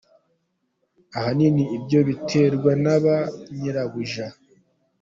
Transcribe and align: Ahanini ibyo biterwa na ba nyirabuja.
Ahanini 1.17 1.63
ibyo 1.77 1.99
biterwa 2.07 2.71
na 2.83 2.95
ba 3.03 3.17
nyirabuja. 3.57 4.25